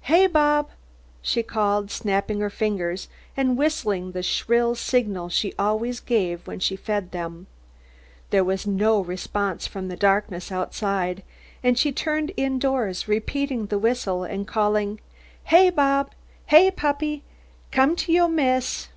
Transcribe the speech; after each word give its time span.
"Heah, 0.00 0.28
Bob!" 0.28 0.70
she 1.22 1.44
called, 1.44 1.92
snapping 1.92 2.40
her 2.40 2.50
fingers, 2.50 3.06
and 3.36 3.56
whistling 3.56 4.10
the 4.10 4.22
shrill 4.24 4.74
signal 4.74 5.28
she 5.28 5.54
always 5.60 6.00
gave 6.00 6.44
when 6.44 6.58
she 6.58 6.74
fed 6.74 7.12
them. 7.12 7.46
There 8.30 8.42
was 8.42 8.66
no 8.66 8.98
response 9.00 9.64
from 9.68 9.86
the 9.86 9.94
darkness 9.94 10.50
outside, 10.50 11.22
and 11.62 11.78
she 11.78 11.92
turned 11.92 12.32
indoors 12.36 13.06
repeating 13.06 13.66
the 13.66 13.78
whistle, 13.78 14.24
and 14.24 14.44
calling, 14.44 14.98
"Heah, 15.44 15.70
Bob! 15.70 16.10
Heah, 16.46 16.72
puppy! 16.72 17.22
Come 17.70 17.94
to 17.94 18.12
yo' 18.12 18.26
miss!" 18.26 18.88